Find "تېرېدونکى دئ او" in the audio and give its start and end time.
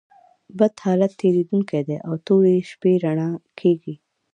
1.21-2.13